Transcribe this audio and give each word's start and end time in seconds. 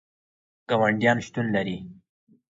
ګاونډیان 0.69 1.17
شتون 1.25 1.45
لري 1.55 1.77